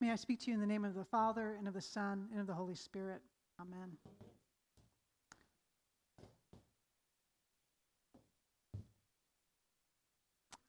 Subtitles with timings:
[0.00, 2.26] May I speak to you in the name of the Father, and of the Son,
[2.32, 3.20] and of the Holy Spirit.
[3.60, 3.90] Amen.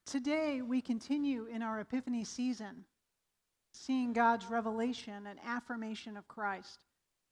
[0.06, 2.84] Today, we continue in our Epiphany season,
[3.72, 6.84] seeing God's revelation and affirmation of Christ,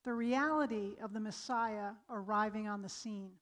[0.02, 3.32] the reality of the Messiah arriving on the scene.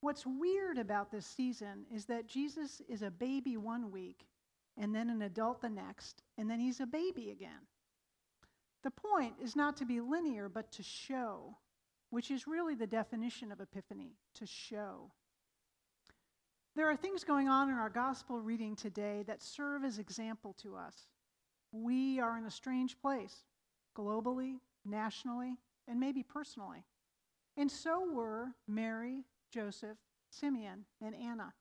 [0.00, 4.24] What's weird about this season is that Jesus is a baby one week
[4.76, 7.66] and then an adult the next, and then he's a baby again.
[8.82, 11.56] The point is not to be linear, but to show,
[12.10, 15.12] which is really the definition of epiphany to show.
[16.74, 20.74] There are things going on in our gospel reading today that serve as example to
[20.74, 21.06] us.
[21.70, 23.44] We are in a strange place,
[23.96, 26.84] globally, nationally, and maybe personally.
[27.56, 29.98] And so were Mary, Joseph,
[30.30, 31.52] Simeon, and Anna.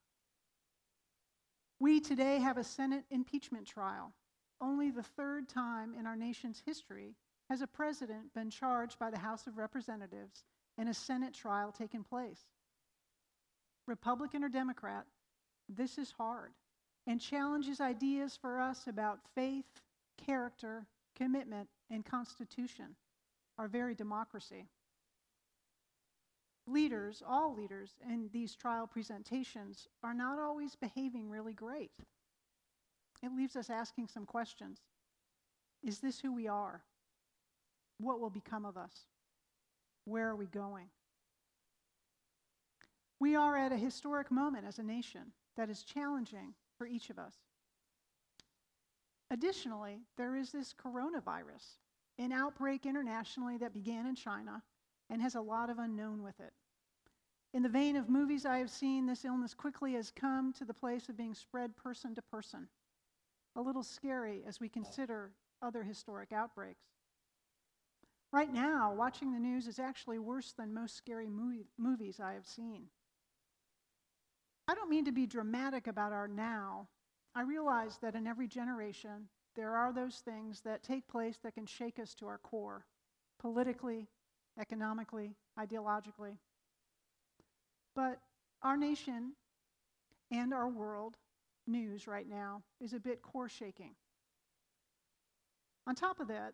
[1.82, 4.14] We today have a Senate impeachment trial.
[4.62, 7.16] Only the third time in our nation's history
[7.50, 10.44] has a president been charged by the House of Representatives
[10.78, 12.44] and a Senate trial taken place.
[13.88, 15.08] Republican or Democrat,
[15.68, 16.52] this is hard
[17.08, 19.82] and challenges ideas for us about faith,
[20.24, 22.96] character, commitment, and constitution,
[23.58, 24.68] our very democracy.
[26.68, 31.92] Leaders, all leaders in these trial presentations, are not always behaving really great.
[33.24, 34.80] It leaves us asking some questions
[35.84, 36.84] Is this who we are?
[38.00, 39.06] What will become of us?
[40.06, 40.88] Where are we going?
[43.20, 47.20] We are at a historic moment as a nation that is challenging for each of
[47.20, 47.36] us.
[49.30, 51.78] Additionally, there is this coronavirus,
[52.18, 54.64] an outbreak internationally that began in China
[55.12, 56.54] and has a lot of unknown with it.
[57.54, 60.74] In the vein of movies I have seen, this illness quickly has come to the
[60.74, 62.70] place of being spread person to person.
[63.58, 66.86] A little scary as we consider other historic outbreaks.
[68.32, 72.48] Right now, watching the news is actually worse than most scary movie, movies I have
[72.48, 72.86] seen.
[74.70, 76.88] I don't mean to be dramatic about our now.
[77.36, 79.28] I realize that in every generation,
[79.58, 82.86] there are those things that take place that can shake us to our core,
[83.38, 84.08] politically,
[84.60, 86.38] economically, ideologically.
[87.96, 88.20] But
[88.62, 89.34] our nation
[90.32, 91.18] and our world
[91.68, 93.96] news right now is a bit core shaking.
[95.88, 96.54] On top of that,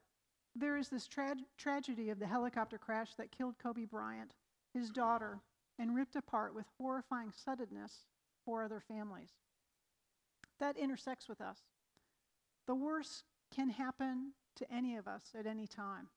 [0.55, 4.31] there is this tra- tragedy of the helicopter crash that killed Kobe Bryant,
[4.73, 5.39] his daughter,
[5.77, 8.05] and ripped apart with horrifying suddenness
[8.43, 9.29] four other families.
[10.59, 11.59] That intersects with us.
[12.65, 16.07] The worst can happen to any of us at any time.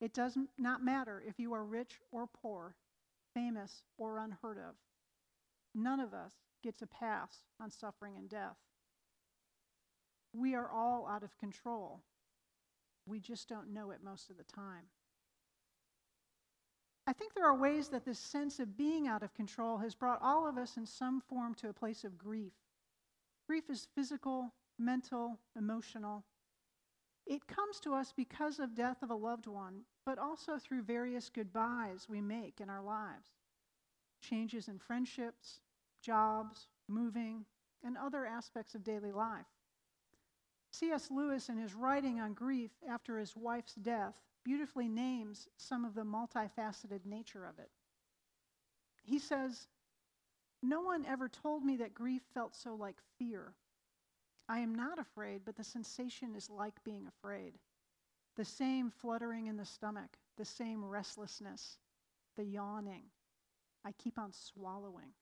[0.00, 2.74] It does not matter if you are rich or poor,
[3.34, 4.74] famous or unheard of.
[5.74, 8.56] None of us gets a pass on suffering and death.
[10.32, 12.00] We are all out of control.
[13.06, 14.86] We just don't know it most of the time.
[17.06, 20.22] I think there are ways that this sense of being out of control has brought
[20.22, 22.52] all of us in some form to a place of grief.
[23.46, 26.24] Grief is physical, mental, emotional.
[27.26, 31.28] It comes to us because of death of a loved one, but also through various
[31.28, 33.28] goodbyes we make in our lives.
[34.20, 35.60] Changes in friendships,
[36.02, 37.44] jobs, moving,
[37.84, 39.46] and other aspects of daily life.
[40.72, 41.10] C.S.
[41.10, 46.02] Lewis, in his writing on grief after his wife's death, beautifully names some of the
[46.02, 47.70] multifaceted nature of it.
[49.02, 49.66] He says,
[50.62, 53.54] No one ever told me that grief felt so like fear.
[54.48, 57.54] I am not afraid, but the sensation is like being afraid.
[58.36, 61.78] The same fluttering in the stomach, the same restlessness,
[62.36, 63.04] the yawning.
[63.84, 65.12] I keep on swallowing.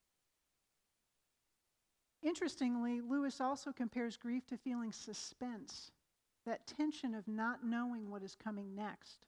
[2.21, 5.91] Interestingly, Lewis also compares grief to feeling suspense,
[6.45, 9.25] that tension of not knowing what is coming next.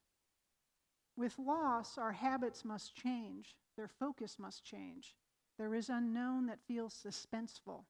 [1.16, 5.16] With loss, our habits must change, their focus must change.
[5.58, 7.84] There is unknown that feels suspenseful.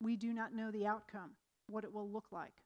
[0.00, 1.32] We do not know the outcome,
[1.66, 2.62] what it will look like.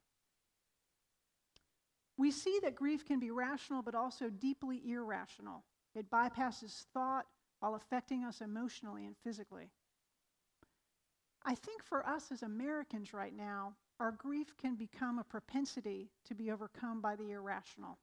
[2.19, 5.65] We see that grief can be rational but also deeply irrational.
[5.95, 7.27] It bypasses thought
[7.61, 9.71] while affecting us emotionally and physically.
[11.45, 16.35] I think for us as Americans right now, our grief can become a propensity to
[16.35, 17.99] be overcome by the irrational,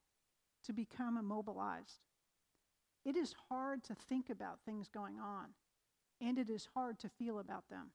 [0.63, 1.99] to become immobilized.
[3.05, 5.49] It is hard to think about things going on,
[6.21, 7.91] and it is hard to feel about them.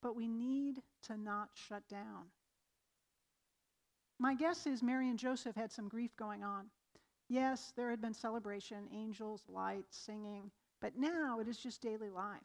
[0.00, 2.30] But we need to not shut down.
[4.22, 6.66] My guess is Mary and Joseph had some grief going on.
[7.28, 12.38] Yes, there had been celebration, angels, lights, singing, but now it is just daily life.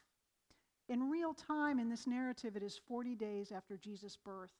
[0.89, 4.55] In real time in this narrative, it is 40 days after Jesus' birth.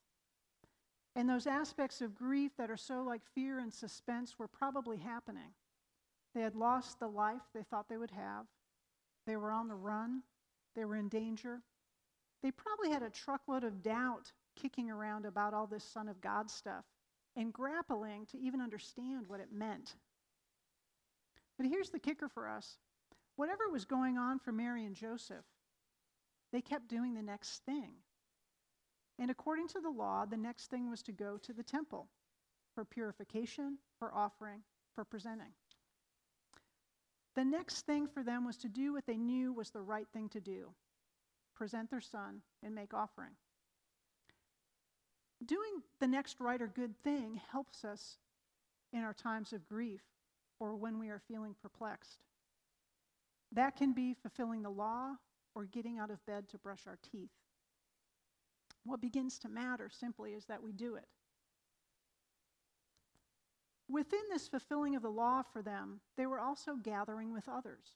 [1.15, 5.55] And those aspects of grief that are so like fear and suspense were probably happening.
[6.35, 8.45] They had lost the life they thought they would have.
[9.25, 10.21] They were on the run.
[10.75, 11.63] They were in danger.
[12.43, 16.51] They probably had a truckload of doubt kicking around about all this Son of God
[16.51, 16.85] stuff
[17.37, 19.95] and grappling to even understand what it meant.
[21.57, 22.77] But here's the kicker for us
[23.35, 25.45] whatever was going on for Mary and Joseph,
[26.51, 27.91] they kept doing the next thing.
[29.19, 32.07] And according to the law, the next thing was to go to the temple
[32.73, 34.61] for purification, for offering,
[34.93, 35.53] for presenting.
[37.35, 40.29] The next thing for them was to do what they knew was the right thing
[40.29, 40.69] to do
[41.55, 43.31] present their son and make offering.
[45.45, 48.17] Doing the next right or good thing helps us
[48.91, 50.01] in our times of grief
[50.59, 52.19] or when we are feeling perplexed.
[53.51, 55.15] That can be fulfilling the law
[55.55, 57.29] or getting out of bed to brush our teeth.
[58.83, 61.07] What begins to matter simply is that we do it.
[63.89, 67.93] Within this fulfilling of the law for them, they were also gathering with others.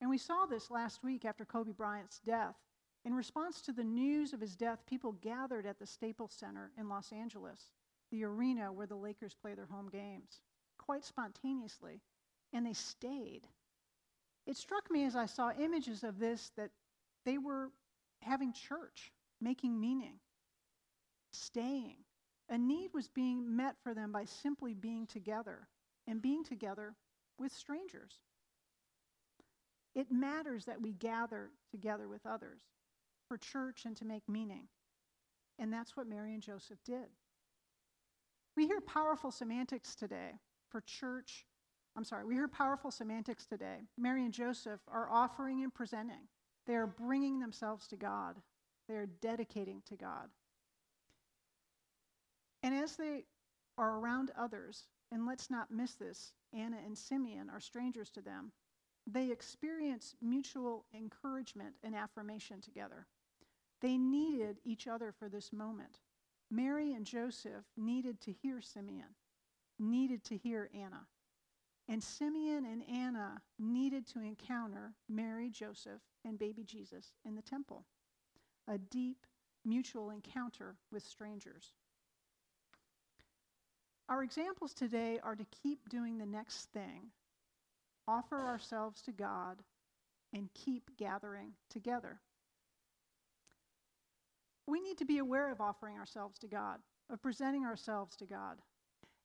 [0.00, 2.56] And we saw this last week after Kobe Bryant's death.
[3.04, 6.88] In response to the news of his death, people gathered at the Staples Center in
[6.88, 7.70] Los Angeles,
[8.10, 10.42] the arena where the Lakers play their home games,
[10.78, 12.02] quite spontaneously,
[12.52, 13.46] and they stayed.
[14.46, 16.70] It struck me as I saw images of this that
[17.24, 17.70] they were
[18.20, 20.18] having church, making meaning,
[21.32, 21.96] staying.
[22.50, 25.68] A need was being met for them by simply being together
[26.06, 26.96] and being together
[27.38, 28.18] with strangers.
[29.94, 32.60] It matters that we gather together with others
[33.30, 34.64] for church and to make meaning.
[35.60, 37.06] And that's what Mary and Joseph did.
[38.56, 40.32] We hear powerful semantics today
[40.68, 41.46] for church.
[41.96, 43.82] I'm sorry, we hear powerful semantics today.
[43.96, 46.26] Mary and Joseph are offering and presenting.
[46.66, 48.34] They are bringing themselves to God.
[48.88, 50.28] They are dedicating to God.
[52.64, 53.26] And as they
[53.78, 58.50] are around others, and let's not miss this, Anna and Simeon are strangers to them,
[59.06, 63.06] they experience mutual encouragement and affirmation together.
[63.80, 65.98] They needed each other for this moment.
[66.50, 69.14] Mary and Joseph needed to hear Simeon,
[69.78, 71.06] needed to hear Anna.
[71.88, 77.84] And Simeon and Anna needed to encounter Mary, Joseph, and baby Jesus in the temple.
[78.68, 79.26] A deep
[79.64, 81.72] mutual encounter with strangers.
[84.08, 87.10] Our examples today are to keep doing the next thing,
[88.08, 89.62] offer ourselves to God,
[90.32, 92.20] and keep gathering together.
[94.70, 96.78] We need to be aware of offering ourselves to God,
[97.10, 98.58] of presenting ourselves to God.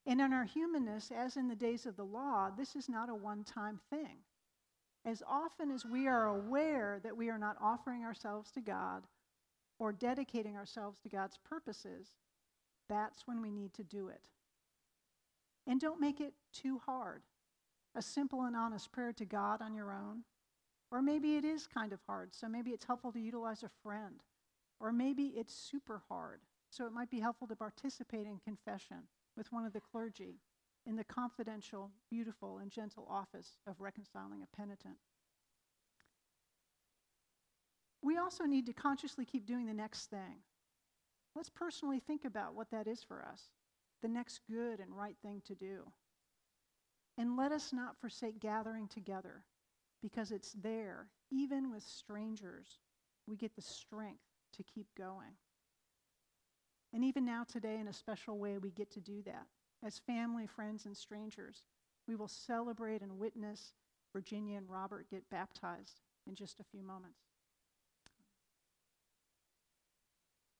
[0.04, 3.14] And in our humanness, as in the days of the law, this is not a
[3.14, 4.18] one time thing.
[5.04, 9.04] As often as we are aware that we are not offering ourselves to God
[9.78, 12.08] or dedicating ourselves to God's purposes,
[12.88, 14.30] that's when we need to do it.
[15.68, 17.22] And don't make it too hard.
[17.94, 20.24] A simple and honest prayer to God on your own.
[20.90, 24.20] Or maybe it is kind of hard, so maybe it's helpful to utilize a friend.
[24.78, 26.40] Or maybe it's super hard,
[26.70, 30.40] so it might be helpful to participate in confession with one of the clergy
[30.86, 34.96] in the confidential, beautiful, and gentle office of reconciling a penitent.
[38.02, 40.42] We also need to consciously keep doing the next thing.
[41.34, 43.50] Let's personally think about what that is for us
[44.02, 45.90] the next good and right thing to do.
[47.18, 49.42] And let us not forsake gathering together,
[50.02, 52.78] because it's there, even with strangers,
[53.26, 54.20] we get the strength
[54.56, 55.36] to keep going.
[56.92, 59.46] And even now, today, in a special way, we get to do that.
[59.84, 61.66] As family, friends, and strangers,
[62.08, 63.72] we will celebrate and witness
[64.12, 67.25] Virginia and Robert get baptized in just a few moments.